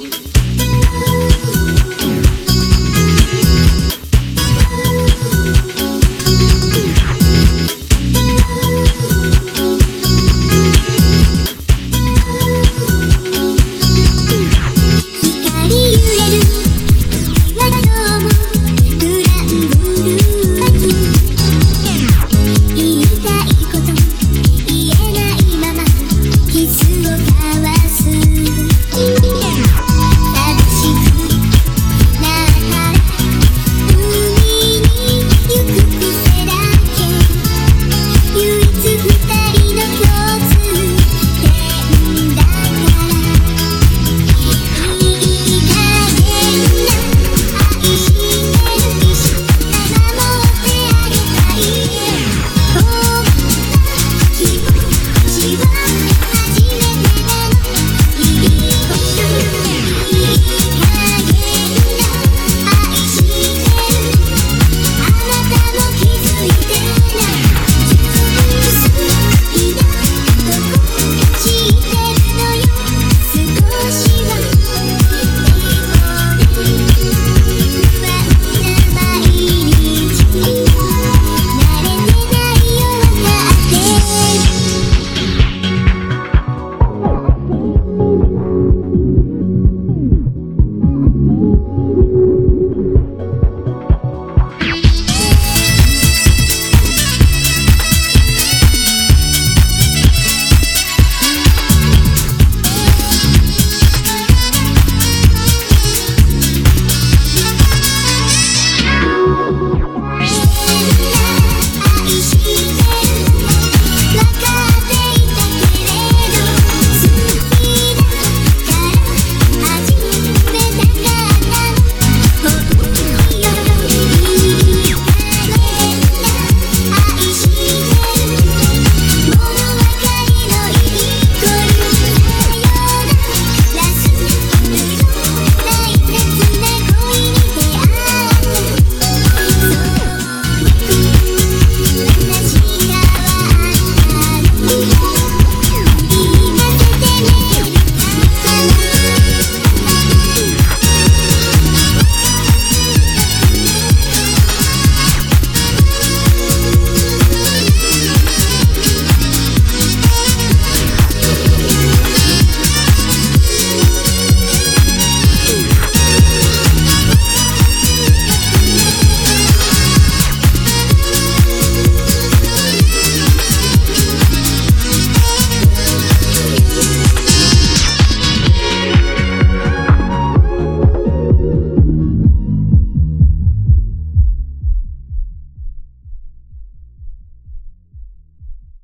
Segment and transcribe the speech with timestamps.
[0.00, 0.37] you.